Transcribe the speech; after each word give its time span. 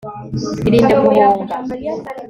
irinde 0.67 0.93
guhunga 1.03 1.53